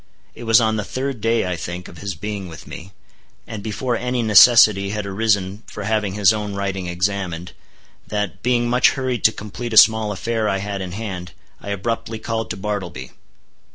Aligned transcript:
It 0.33 0.45
was 0.45 0.59
on 0.59 0.77
the 0.77 0.83
third 0.83 1.21
day, 1.21 1.45
I 1.45 1.55
think, 1.55 1.87
of 1.87 1.99
his 1.99 2.15
being 2.15 2.47
with 2.47 2.65
me, 2.65 2.91
and 3.45 3.61
before 3.61 3.95
any 3.95 4.23
necessity 4.23 4.89
had 4.89 5.05
arisen 5.05 5.61
for 5.67 5.83
having 5.83 6.15
his 6.15 6.33
own 6.33 6.55
writing 6.55 6.87
examined, 6.87 7.51
that, 8.07 8.41
being 8.41 8.67
much 8.67 8.93
hurried 8.93 9.23
to 9.25 9.31
complete 9.31 9.73
a 9.73 9.77
small 9.77 10.11
affair 10.11 10.49
I 10.49 10.57
had 10.57 10.81
in 10.81 10.93
hand, 10.93 11.33
I 11.61 11.69
abruptly 11.69 12.17
called 12.17 12.49
to 12.49 12.57
Bartleby. 12.57 13.11